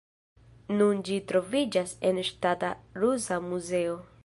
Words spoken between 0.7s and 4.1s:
Nun ĝi troviĝas en Ŝtata Rusa Muzeo.